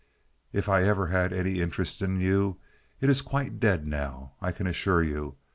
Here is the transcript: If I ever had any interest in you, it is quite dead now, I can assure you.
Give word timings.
If 0.51 0.67
I 0.67 0.81
ever 0.83 1.05
had 1.09 1.31
any 1.31 1.61
interest 1.61 2.01
in 2.01 2.19
you, 2.19 2.57
it 3.01 3.07
is 3.07 3.21
quite 3.21 3.59
dead 3.59 3.85
now, 3.85 4.31
I 4.41 4.51
can 4.51 4.65
assure 4.65 5.03
you. 5.03 5.35